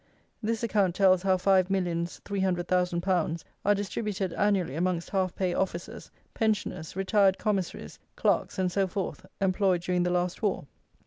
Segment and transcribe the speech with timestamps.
[0.41, 5.35] This account tells how five millions three hundred thousand pounds are distributed annually amongst half
[5.35, 10.65] pay officers, pensioners, retired commissaries, clerks, and so forth, employed during the last war.